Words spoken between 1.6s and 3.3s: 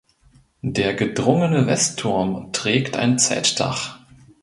Westturm trägt ein